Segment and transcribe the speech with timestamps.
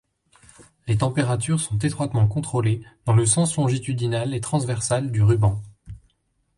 [0.87, 5.61] Les températures sont étroitement contrôlées dans le sens longitudinal et transversal du ruban.